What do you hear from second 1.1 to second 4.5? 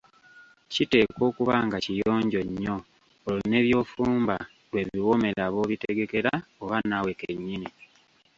okuba nga kiyonjo nnyo olwo ne by'ofumba